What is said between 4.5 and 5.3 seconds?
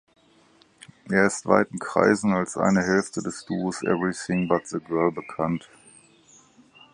the Girl